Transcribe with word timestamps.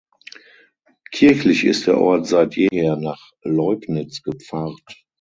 Kirchlich 1.11 1.63
ist 1.63 1.85
der 1.85 1.99
Ort 1.99 2.25
seit 2.25 2.55
jeher 2.55 2.95
nach 2.95 3.33
Leubnitz 3.43 4.23
gepfarrt. 4.23 4.81